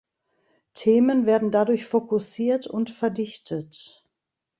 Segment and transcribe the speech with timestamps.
[0.73, 4.03] Themen werden dadurch fokussiert und verdichtet.